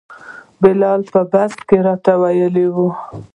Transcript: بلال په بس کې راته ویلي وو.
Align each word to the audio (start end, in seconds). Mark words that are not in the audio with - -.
بلال 0.61 1.01
په 1.13 1.21
بس 1.31 1.53
کې 1.67 1.77
راته 1.87 2.13
ویلي 2.21 2.67
وو. 2.75 2.89